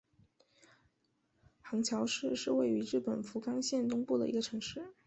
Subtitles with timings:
[1.61, 4.95] 行桥市是位于日本福冈县东部的一个城市。